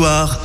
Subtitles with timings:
[0.00, 0.39] soir,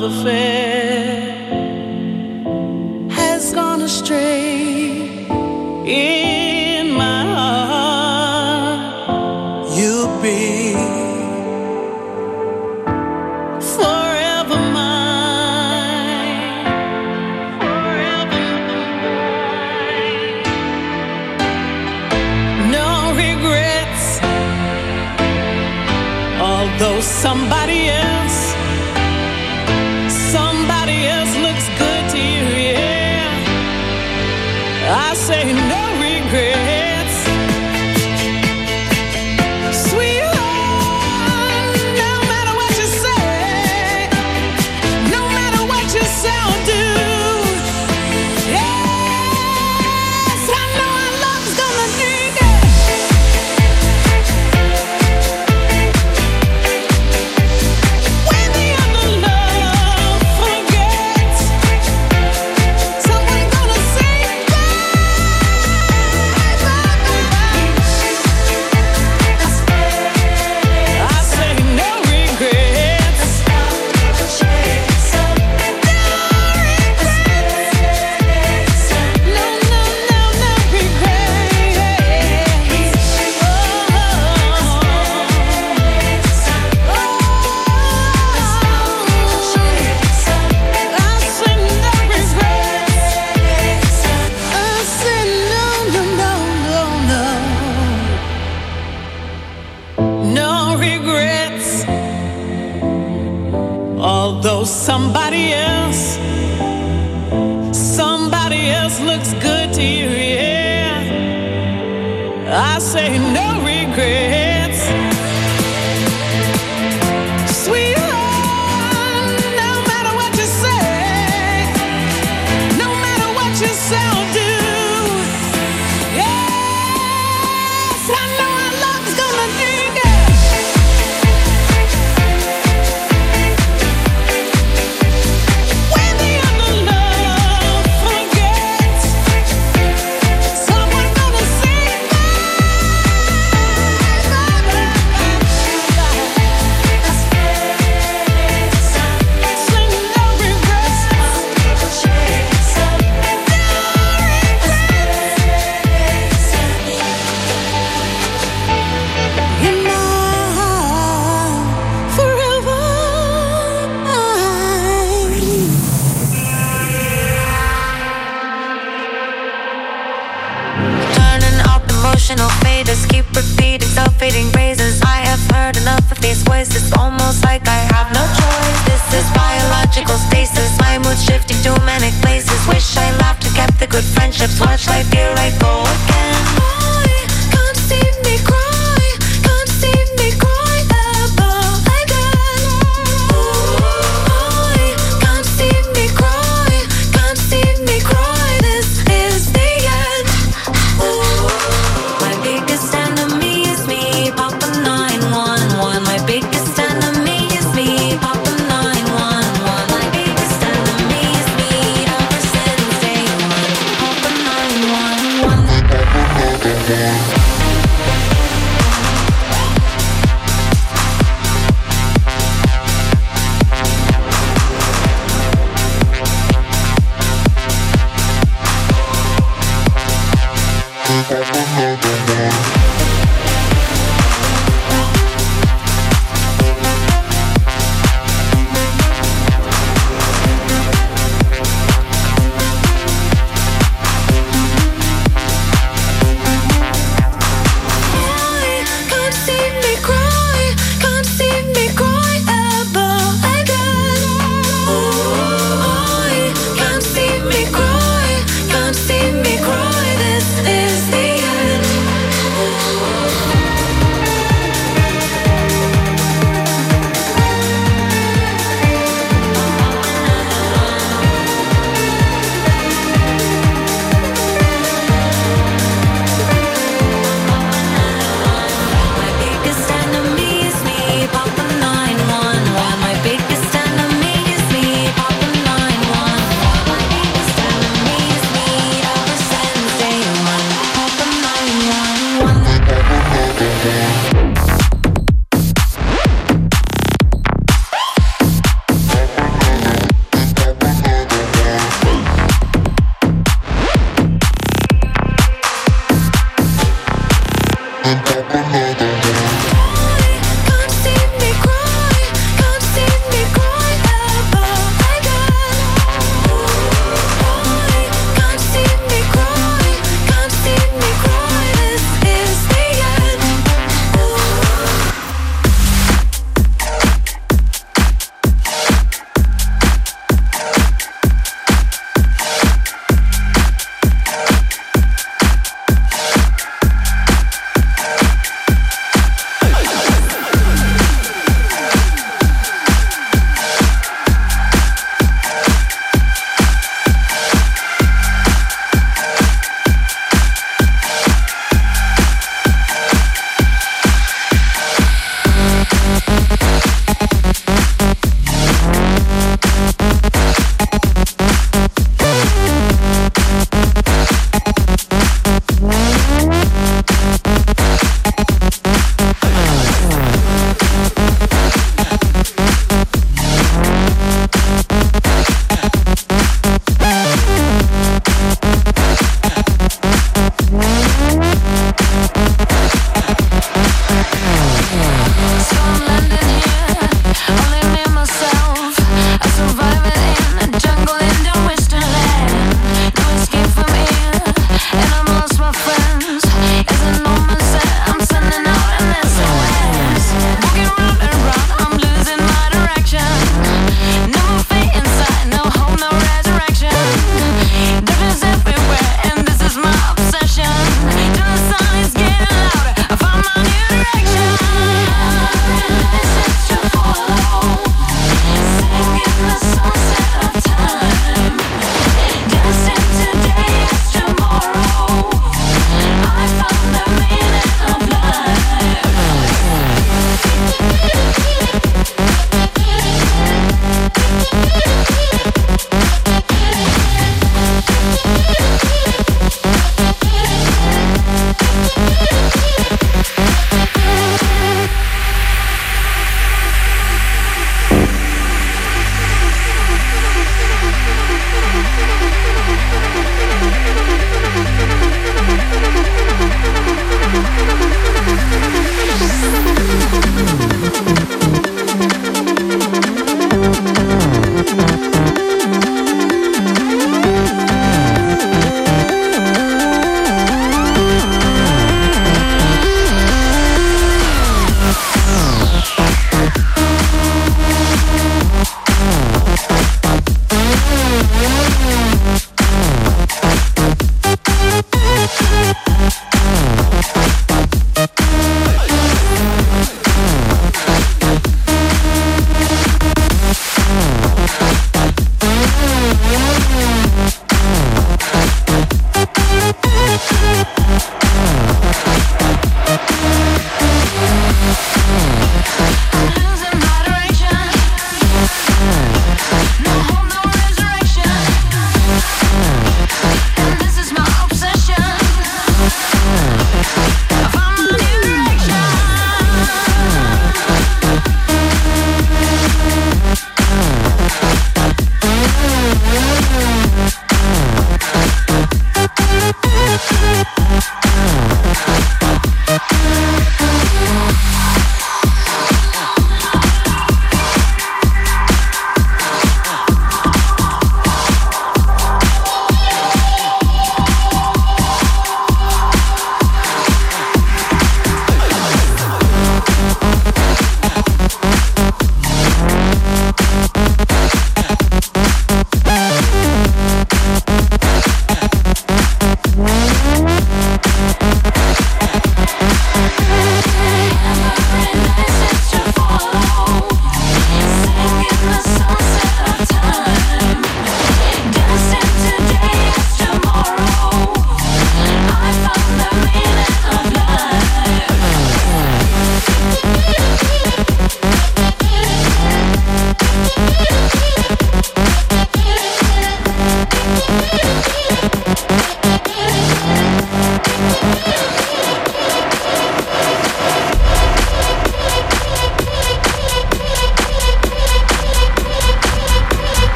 [0.00, 0.69] love affair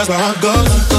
[0.00, 0.89] that's where I go.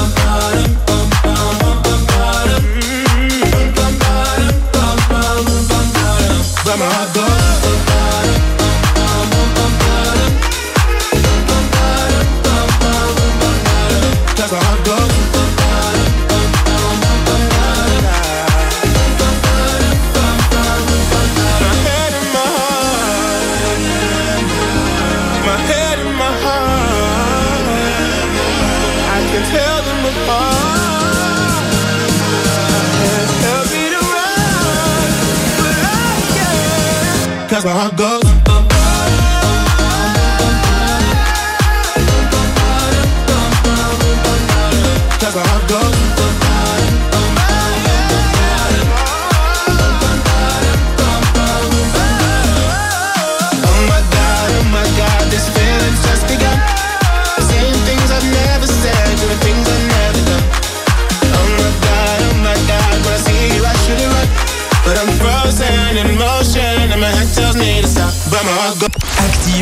[37.64, 38.11] I go.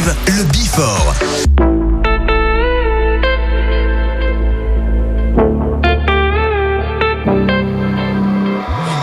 [0.00, 1.14] arrive le Bifort.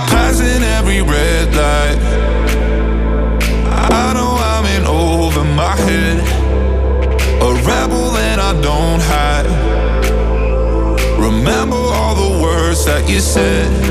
[0.07, 1.99] Passing every red light.
[3.73, 6.19] I know I'm in over my head.
[7.41, 9.45] A rebel and I don't hide.
[11.19, 13.86] Remember all the words that you said.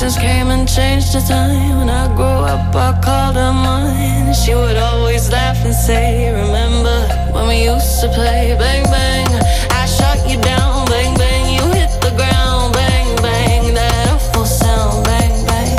[0.00, 1.78] seasons came and changed the time.
[1.78, 4.32] When I grew up, I called her mine.
[4.32, 6.98] She would always laugh and say, Remember
[7.32, 8.56] when we used to play?
[8.58, 9.28] Bang, bang,
[9.70, 10.86] I shot you down.
[10.86, 12.72] Bang, bang, you hit the ground.
[12.72, 15.04] Bang, bang, that awful sound.
[15.04, 15.78] Bang, bang,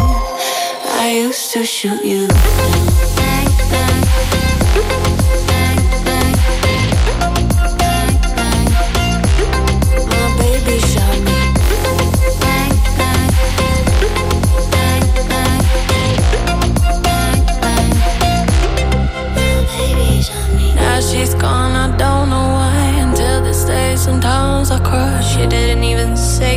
[1.02, 2.81] I used to shoot you.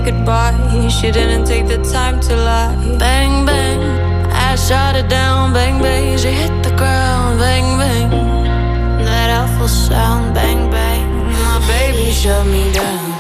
[0.05, 0.89] goodbye.
[0.89, 2.77] She didn't take the time to lie.
[2.99, 3.81] Bang, bang,
[4.31, 5.53] I shot her down.
[5.53, 7.39] Bang, bang, she hit the ground.
[7.39, 8.11] Bang, bang,
[9.05, 10.35] that awful sound.
[10.35, 13.14] Bang, bang, my baby shut me down.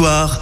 [0.00, 0.39] soir.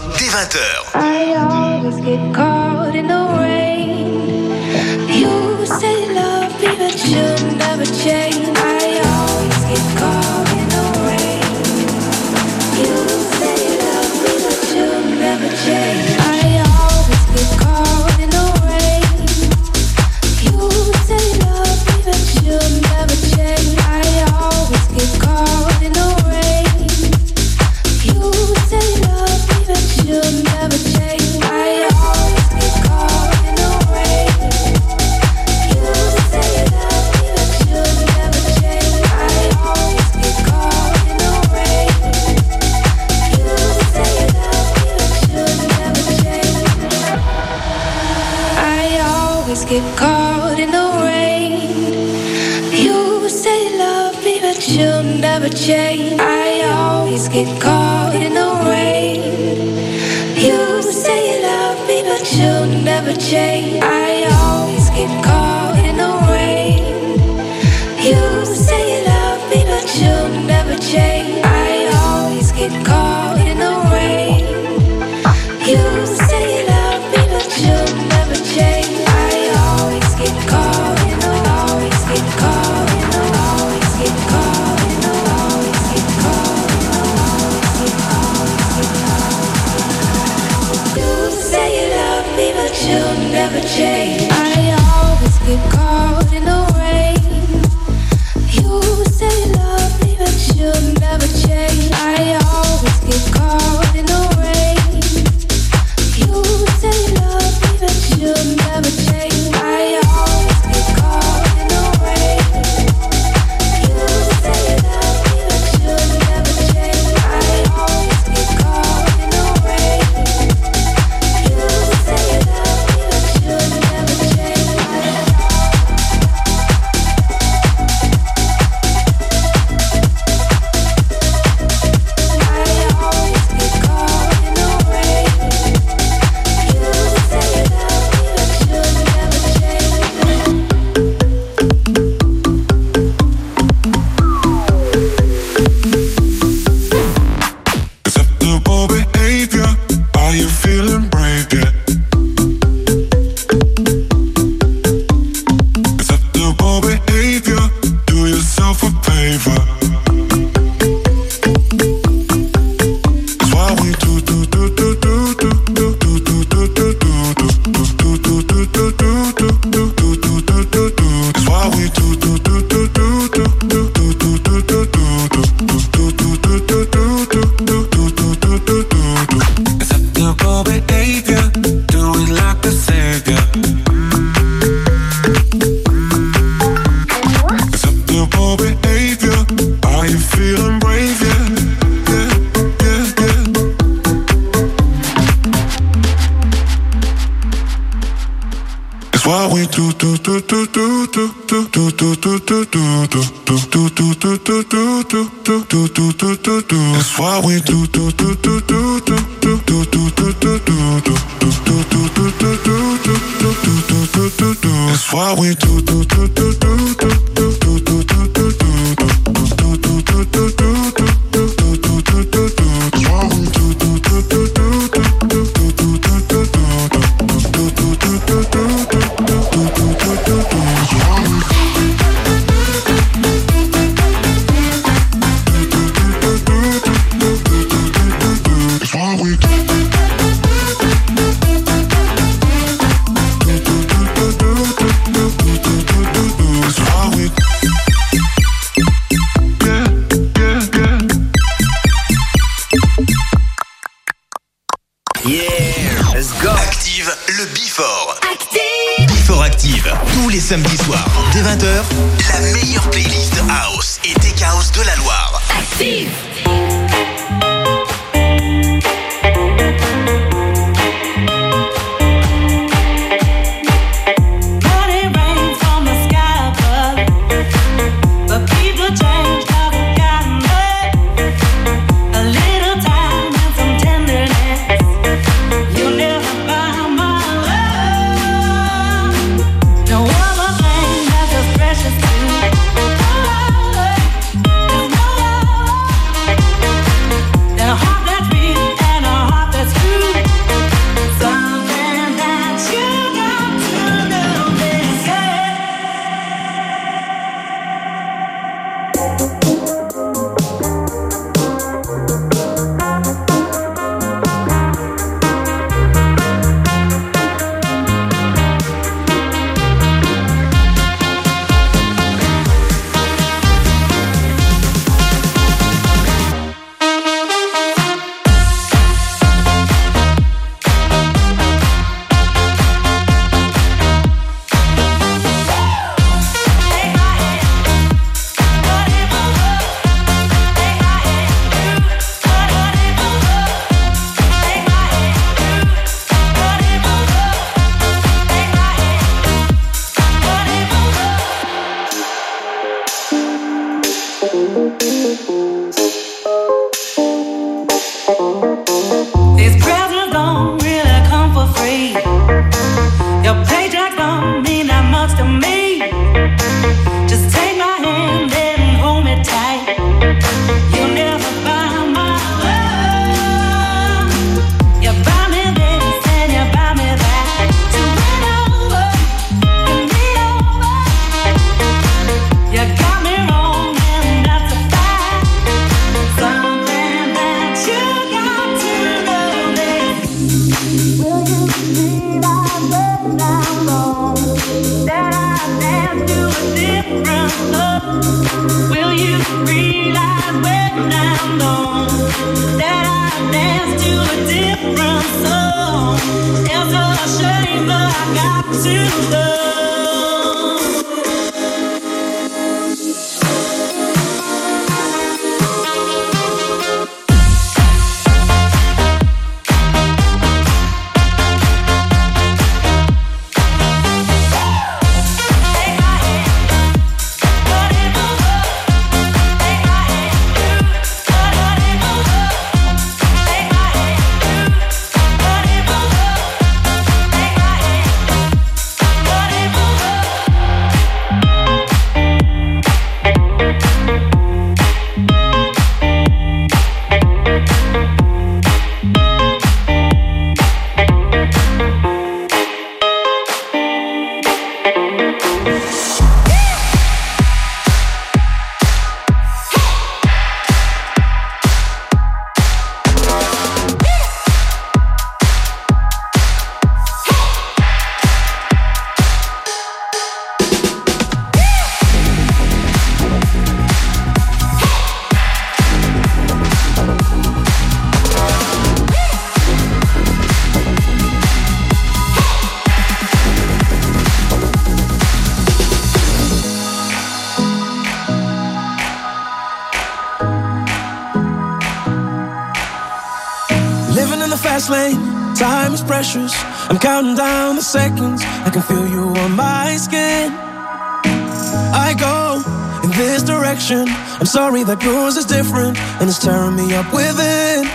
[495.38, 496.34] Time is precious.
[496.68, 498.22] I'm counting down the seconds.
[498.24, 500.32] I can feel you on my skin.
[500.34, 502.42] I go
[502.82, 503.86] in this direction.
[504.18, 507.70] I'm sorry that yours is different and it's tearing me up within.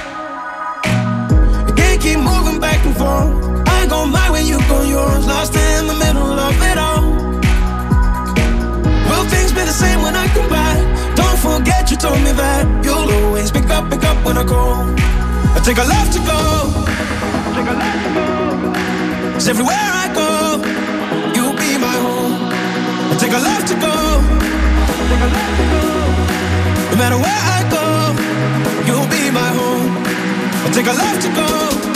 [1.69, 3.31] You can't keep moving back and forth.
[3.65, 5.25] I go my way, you go yours.
[5.25, 7.15] Lost in the middle of it all.
[9.07, 11.15] Will things be the same when I come back?
[11.15, 14.83] Don't forget you told me that you'll always pick up, pick up when I call.
[15.55, 16.82] I take a left to go.
[17.65, 20.57] Cause everywhere I go,
[21.33, 22.51] you'll be my home.
[23.11, 23.95] I take a left to go.
[26.91, 27.85] No matter where I go,
[28.85, 29.95] you'll be my home.
[30.65, 31.92] I take a left to go.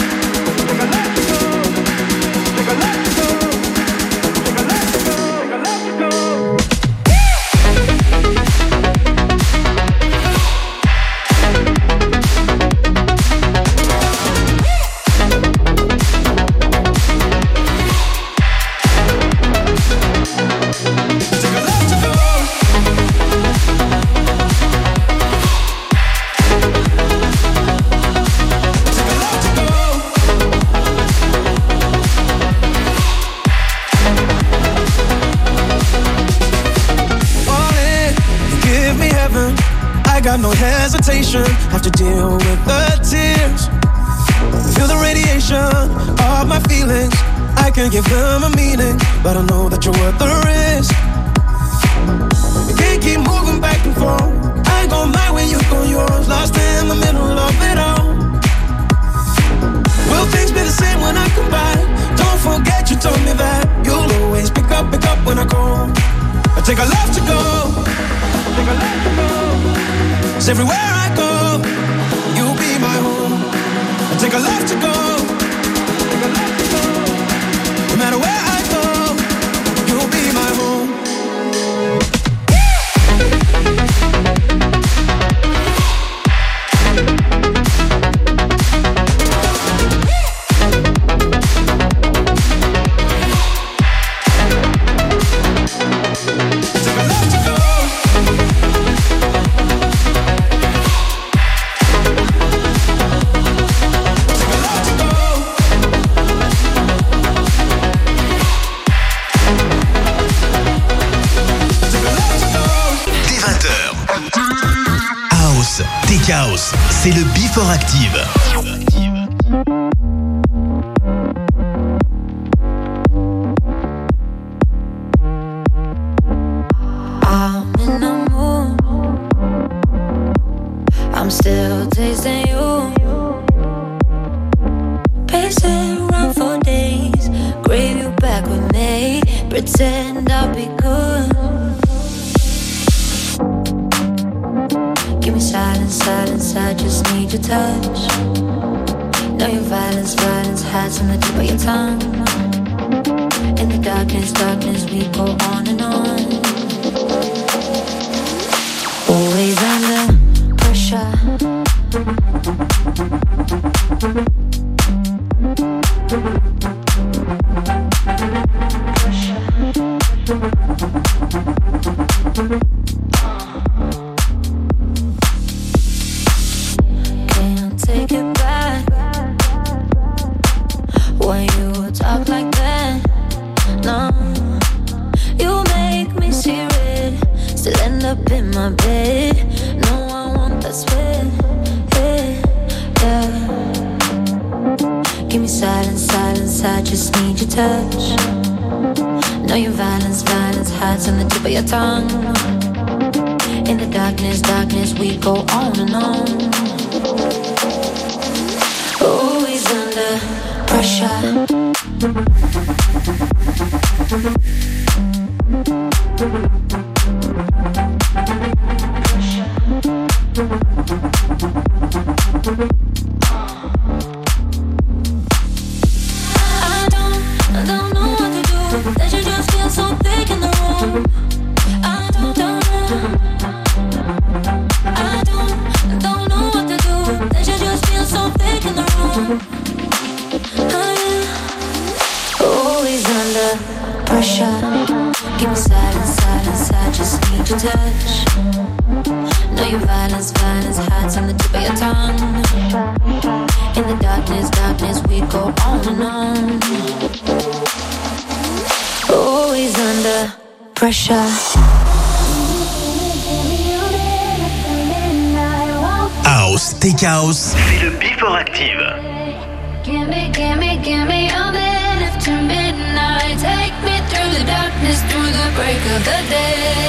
[275.57, 276.86] Break of the day.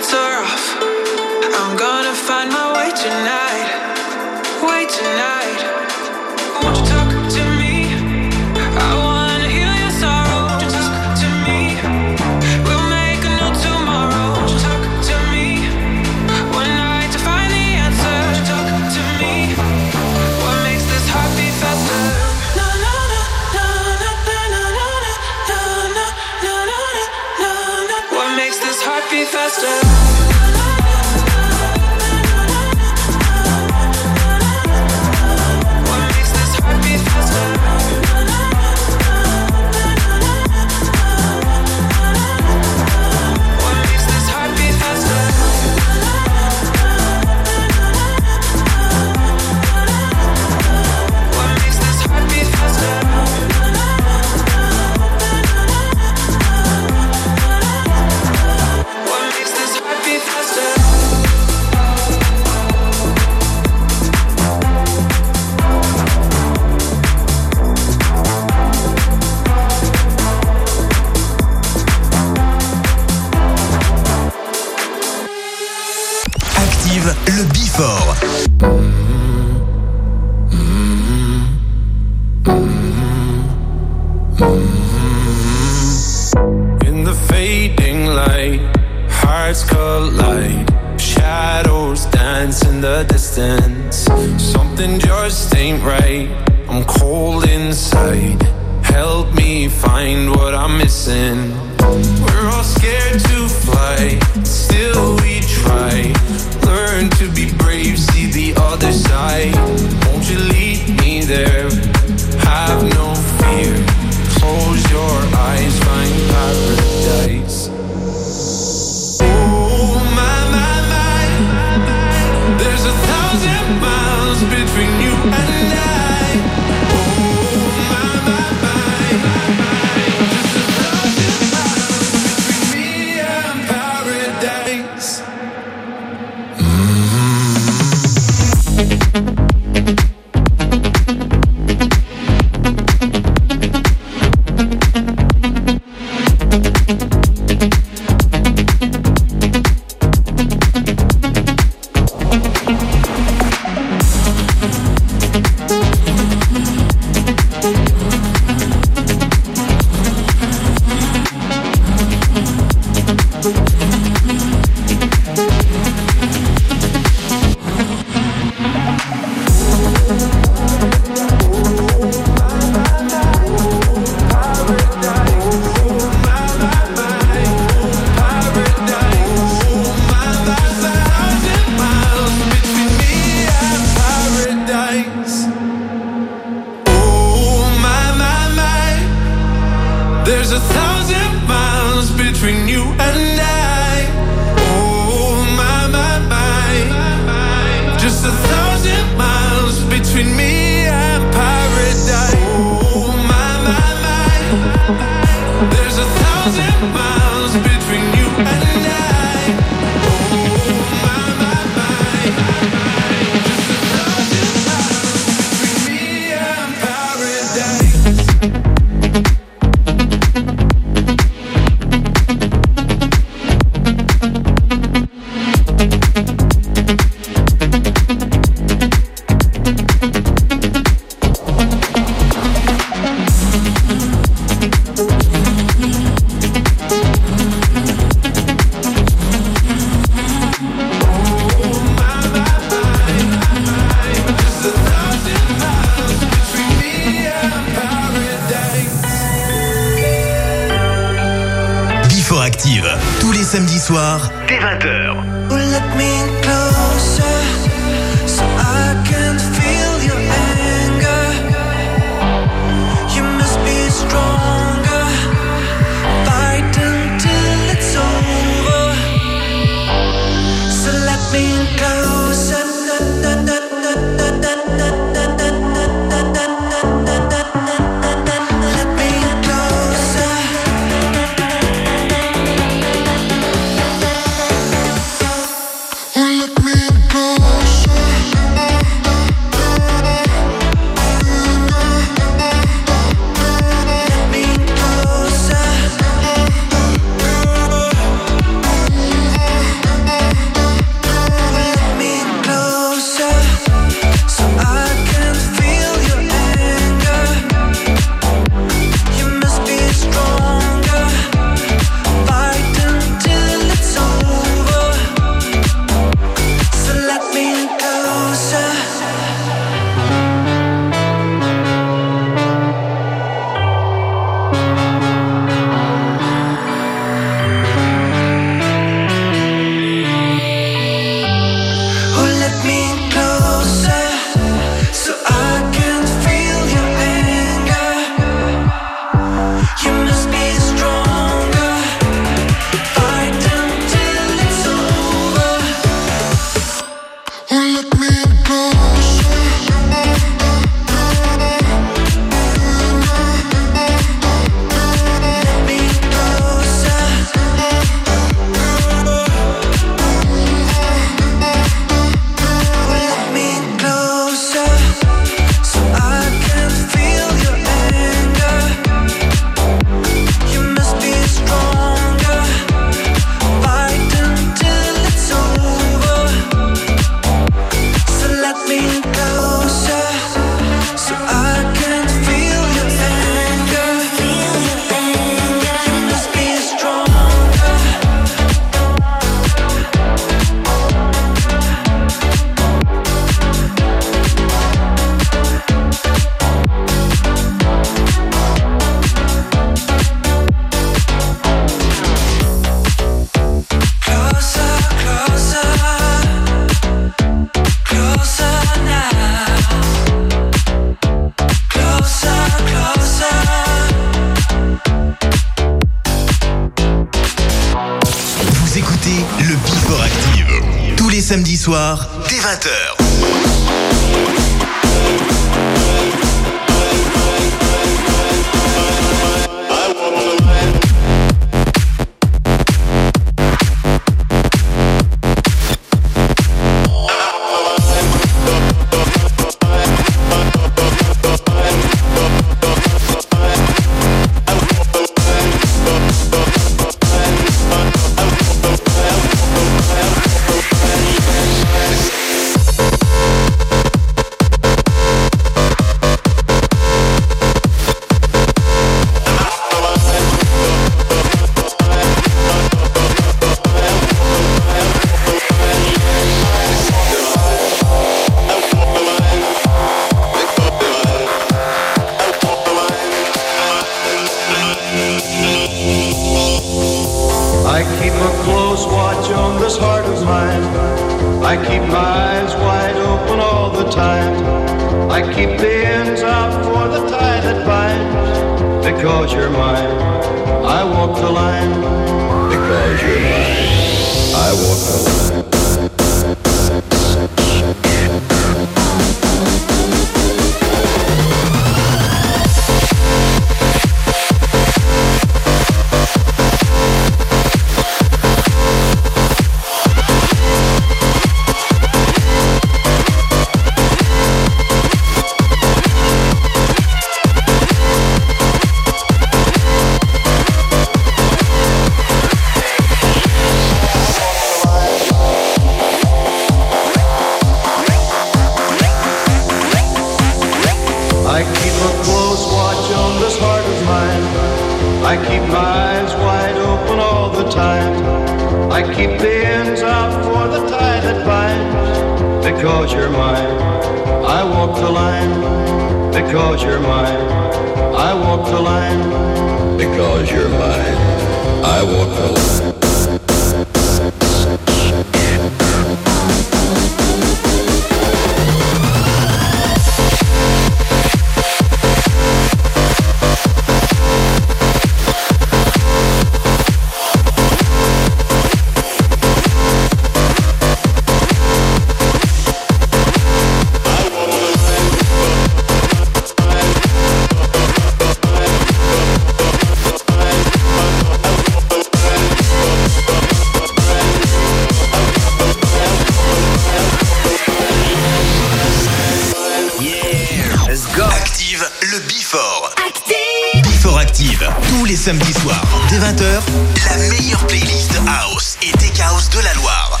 [595.04, 596.40] samedi soir, dès 20h,
[596.88, 600.00] la meilleure playlist de House et Tech chaos de la Loire.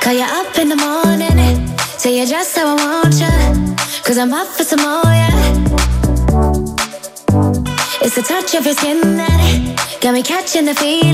[0.00, 1.68] Call you up in the morning,
[1.98, 5.04] say you're just how I want you, cause I'm up for some more.
[8.02, 11.13] It's the touch of your skin that got me catching the feeling.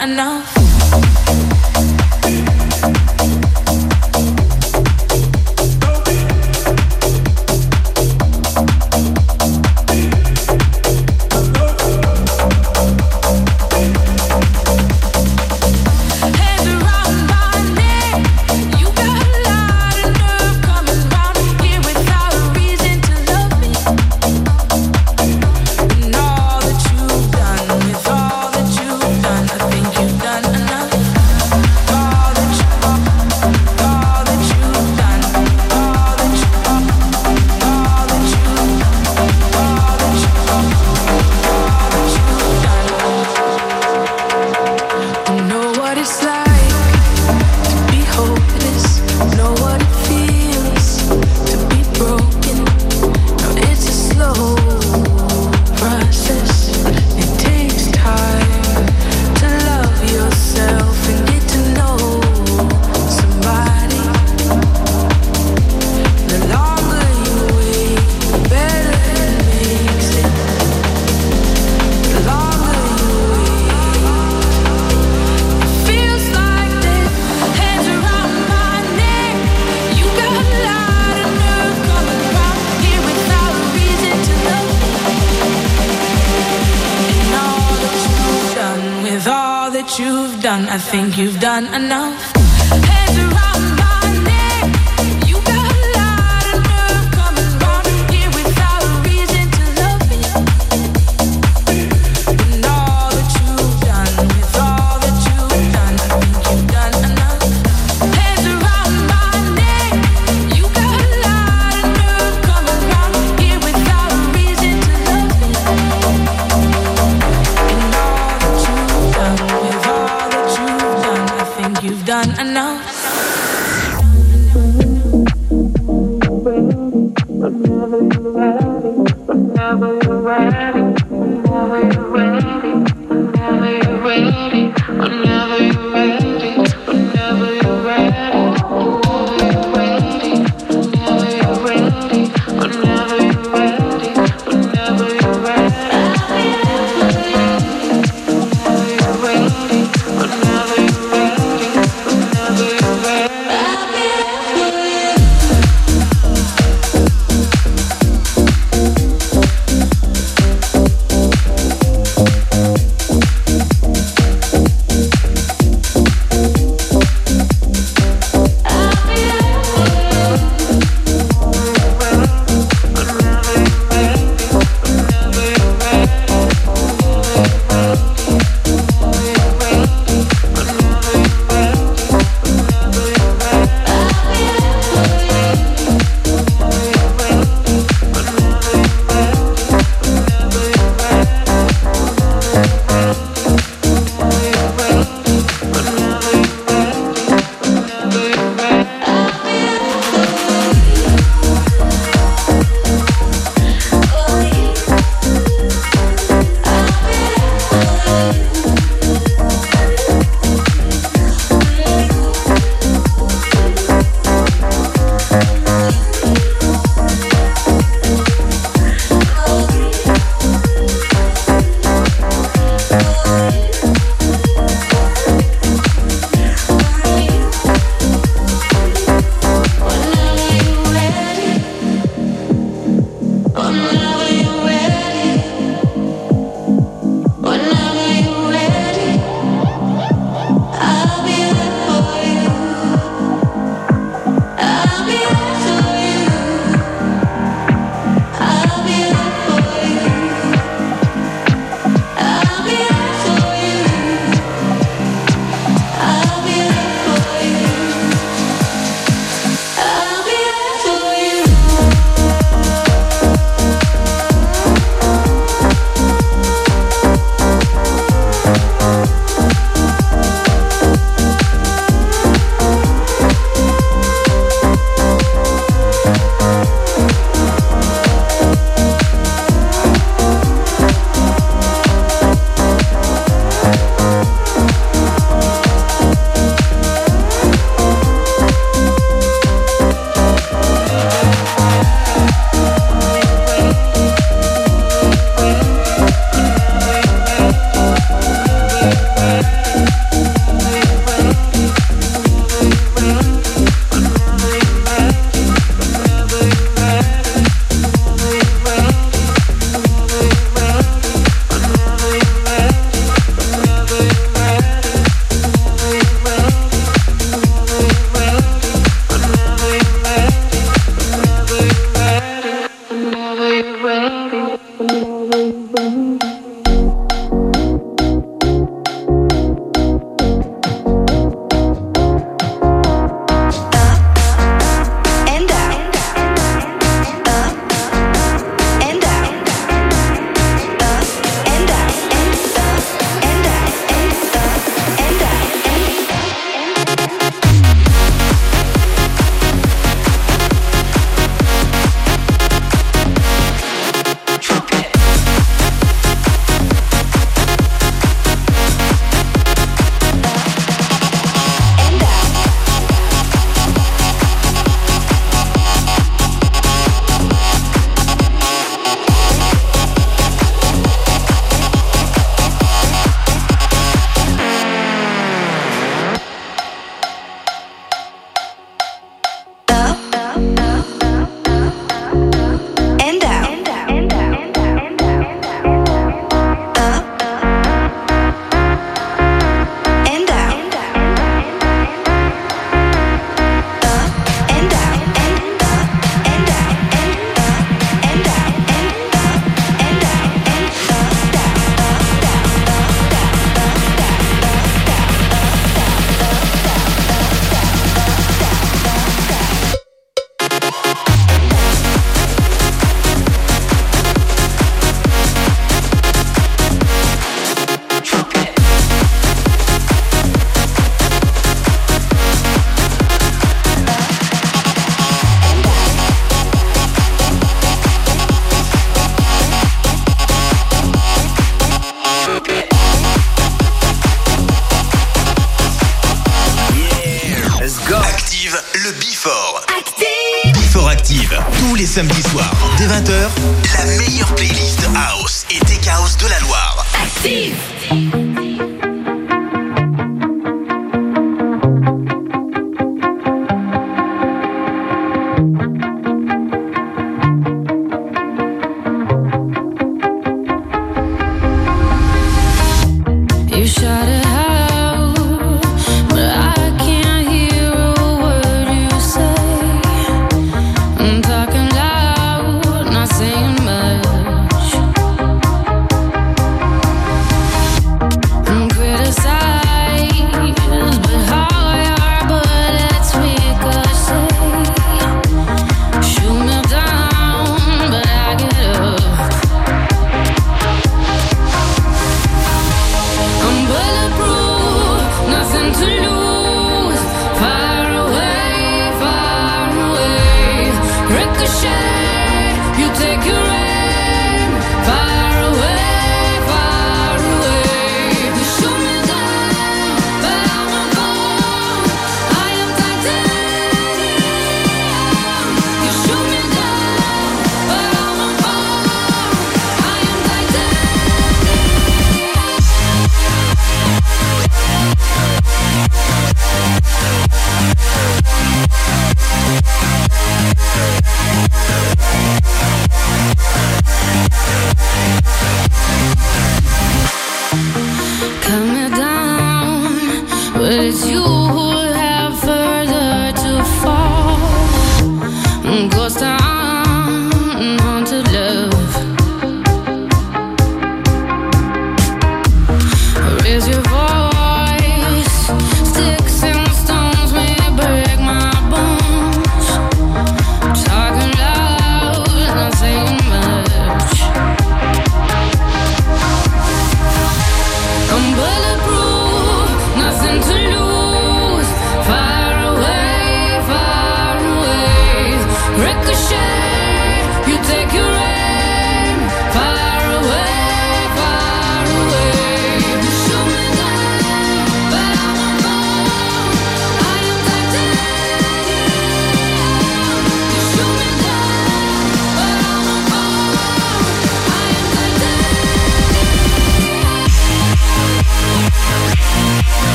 [0.00, 0.25] you've done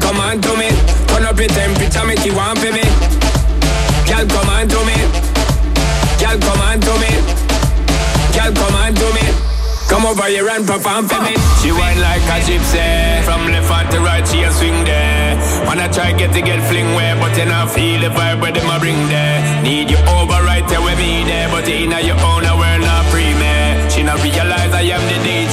[0.00, 0.68] Come on to me.
[1.08, 2.84] Turn up your temperature, make you want for me.
[4.08, 4.96] Girl, come on to me.
[6.20, 7.12] Girl, come on to me.
[8.34, 9.26] Girl, come on to me.
[9.88, 11.32] Come over here and perform for me.
[11.60, 13.24] She wine like a gypsy.
[13.24, 15.36] From left hand to right, she a swing there.
[15.64, 18.68] Wanna try get to get fling where, but you not feel the vibe where them
[18.68, 19.62] a bring there.
[19.62, 23.04] Need you over right there with me there, but you inna your own world not
[23.08, 23.54] free me.
[23.88, 25.47] She not realize I am the need.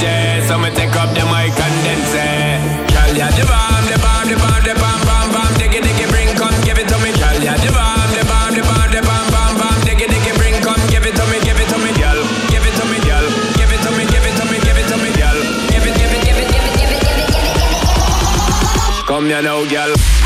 [19.26, 20.25] from your no girl.